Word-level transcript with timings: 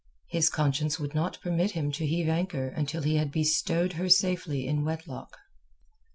His 0.29 0.49
conscience 0.49 0.99
would 0.99 1.13
not 1.13 1.39
permit 1.41 1.73
him 1.77 1.91
to 1.91 2.07
heave 2.07 2.27
anchor 2.27 2.69
until 2.69 3.03
he 3.03 3.17
had 3.17 3.31
bestowed 3.31 3.93
her 3.93 4.09
safely 4.09 4.65
in 4.65 4.83
wedlock. 4.83 5.37